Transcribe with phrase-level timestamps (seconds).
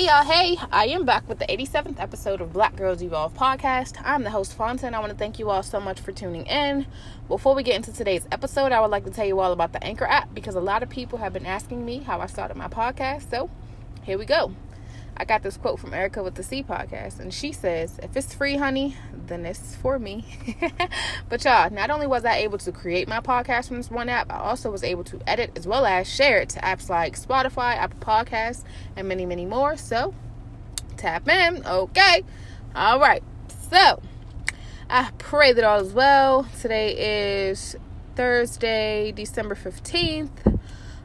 [0.00, 4.00] Hey y'all, hey, I am back with the 87th episode of Black Girls Evolve podcast.
[4.02, 6.46] I'm the host, Fonta, and I want to thank you all so much for tuning
[6.46, 6.86] in.
[7.28, 9.84] Before we get into today's episode, I would like to tell you all about the
[9.84, 12.68] Anchor app because a lot of people have been asking me how I started my
[12.68, 13.28] podcast.
[13.28, 13.50] So
[14.02, 14.54] here we go.
[15.16, 18.34] I got this quote from Erica with the C podcast, and she says, If it's
[18.34, 18.96] free, honey,
[19.26, 20.24] then it's for me.
[21.28, 24.32] but y'all, not only was I able to create my podcast from this one app,
[24.32, 27.76] I also was able to edit as well as share it to apps like Spotify,
[27.76, 28.64] Apple Podcasts,
[28.96, 29.76] and many, many more.
[29.76, 30.14] So
[30.96, 31.64] tap in.
[31.66, 32.24] Okay.
[32.74, 33.22] All right.
[33.70, 34.00] So
[34.88, 36.48] I pray that all is well.
[36.60, 37.76] Today is
[38.16, 40.49] Thursday, December 15th.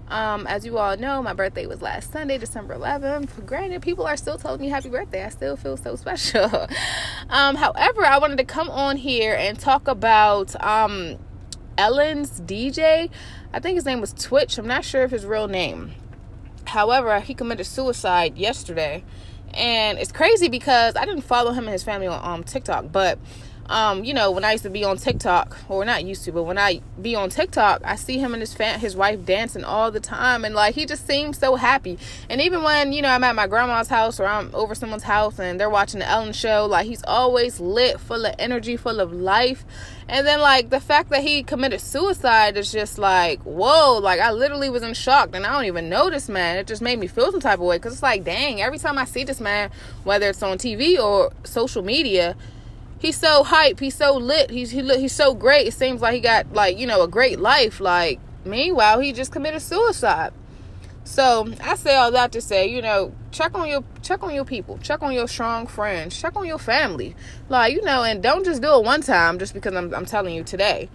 [0.08, 3.46] Um, as you all know, my birthday was last Sunday, December 11th.
[3.46, 5.24] Granted, people are still telling me happy birthday.
[5.24, 6.68] I still feel so special.
[7.30, 11.18] um, however, I wanted to come on here and talk about um,
[11.78, 13.10] Ellen's DJ.
[13.52, 14.58] I think his name was Twitch.
[14.58, 15.94] I'm not sure if his real name.
[16.66, 19.04] However, he committed suicide yesterday.
[19.54, 23.18] And it's crazy because I didn't follow him and his family on um, TikTok, but
[23.68, 26.44] um, you know, when I used to be on TikTok, or not used to, but
[26.44, 29.90] when I be on TikTok, I see him and his fan, his wife dancing all
[29.90, 31.98] the time, and like he just seems so happy.
[32.30, 35.40] And even when you know I'm at my grandma's house or I'm over someone's house
[35.40, 39.12] and they're watching the Ellen show, like he's always lit, full of energy, full of
[39.12, 39.66] life.
[40.08, 44.32] And then like the fact that he committed suicide is just like whoa, like I
[44.32, 46.58] literally was in shock, and I don't even know this man.
[46.58, 49.00] It just made me feel some type of way because it's like dang, every time
[49.00, 49.72] I see this man,
[50.04, 52.36] whether it's on TV or social media
[53.00, 53.80] he's so hype.
[53.80, 54.50] He's so lit.
[54.50, 55.68] He's he, he's so great.
[55.68, 57.80] It seems like he got like you know a great life.
[57.80, 60.34] Like meanwhile, he just committed suicide.
[61.04, 64.46] So I say all that to say, you know, check on your check on your
[64.46, 67.16] people, check on your strong friends, check on your family,
[67.48, 70.34] like you know, and don't just do it one time just because I'm I'm telling
[70.34, 70.90] you today.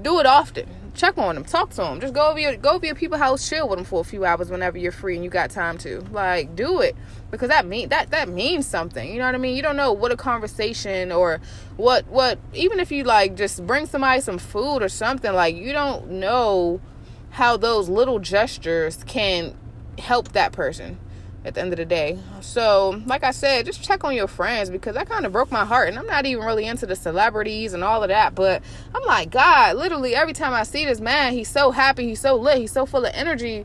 [0.00, 2.00] Do it often check on them, talk to them.
[2.00, 4.24] Just go over your go over your people house, chill with them for a few
[4.24, 6.00] hours whenever you're free and you got time to.
[6.10, 6.96] Like, do it
[7.30, 9.10] because that mean that that means something.
[9.12, 9.56] You know what I mean?
[9.56, 11.40] You don't know what a conversation or
[11.76, 15.32] what what even if you like just bring somebody some food or something.
[15.32, 16.80] Like, you don't know
[17.30, 19.56] how those little gestures can
[19.98, 20.98] help that person
[21.44, 22.18] at the end of the day.
[22.40, 25.64] So, like I said, just check on your friends because that kind of broke my
[25.64, 25.88] heart.
[25.88, 28.62] And I'm not even really into the celebrities and all of that, but
[28.94, 32.36] I'm like, God, literally every time I see this man, he's so happy, he's so
[32.36, 33.64] lit, he's so full of energy,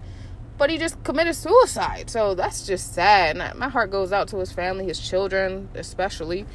[0.58, 2.10] but he just committed suicide.
[2.10, 3.38] So that's just sad.
[3.38, 6.46] And my heart goes out to his family, his children, especially.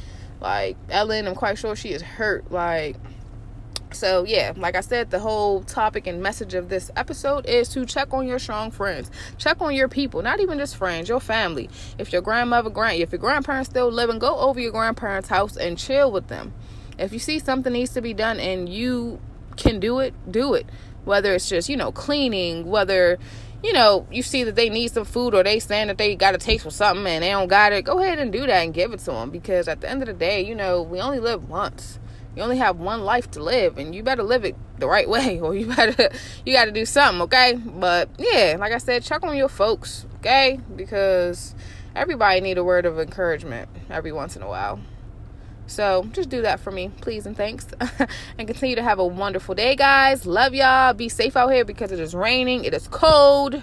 [0.41, 2.51] Like Ellen, I'm quite sure she is hurt.
[2.51, 2.97] Like,
[3.95, 7.85] so, yeah, like I said, the whole topic and message of this episode is to
[7.85, 9.11] check on your strong friends.
[9.39, 11.69] Check on your people, not even just friends, your family.
[11.99, 15.79] If your grandmother, grand, if your grandparents still living, go over your grandparents' house and
[15.79, 16.53] chill with them.
[16.99, 19.21] If you see something needs to be done and you
[19.57, 20.67] can do it, do it.
[21.05, 23.19] Whether it's just, you know, cleaning, whether
[23.63, 26.35] you know, you see that they need some food or they saying that they got
[26.35, 28.73] a taste for something and they don't got it, go ahead and do that and
[28.73, 31.21] give it to them because at the end of the day, you know, we only
[31.21, 31.99] live once
[32.37, 35.41] you only have one life to live and you better live it the right way
[35.43, 36.11] or you better
[36.45, 37.55] you got to do something okay?
[37.55, 40.61] But yeah like i said check on your folks okay?
[40.77, 41.55] Because
[41.95, 44.81] everybody need a word of encouragement every once in a while.
[45.67, 47.67] So just do that for me please and thanks.
[48.39, 50.27] And continue to have a wonderful day guys.
[50.27, 50.95] Love y'all.
[50.95, 53.63] Be safe out here because it is raining it is cold.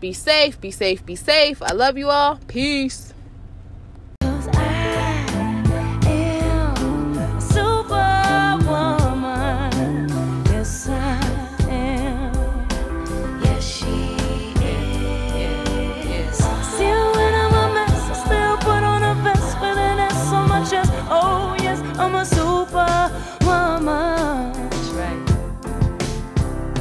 [0.00, 1.62] Be safe be safe be safe.
[1.62, 2.38] I love you all.
[2.46, 3.14] Peace